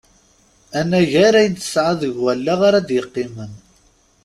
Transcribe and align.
Anagar 0.79 1.33
ayen 1.39 1.55
tesɛa 1.59 1.93
deg 2.01 2.13
wallaɣ 2.23 2.59
ara 2.67 2.79
d-yeqqimen. 2.87 3.51